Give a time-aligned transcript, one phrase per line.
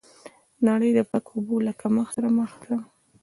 [0.67, 2.77] نړۍ د پاکو اوبو له کمښت سره مخ ده.